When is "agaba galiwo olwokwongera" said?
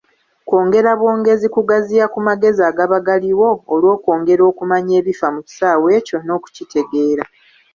2.69-4.43